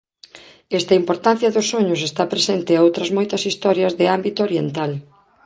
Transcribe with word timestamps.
Esta 0.79 0.93
importancia 1.01 1.53
dos 1.55 1.69
soños 1.73 2.01
está 2.09 2.23
presente 2.33 2.71
a 2.73 2.83
outras 2.85 3.09
moitas 3.17 3.41
historias 3.51 3.95
de 3.99 4.05
ámbito 4.17 4.39
oriental. 4.47 4.91